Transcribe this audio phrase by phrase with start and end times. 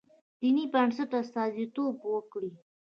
[0.39, 2.51] دیني بنسټ استازیتوب وکړي.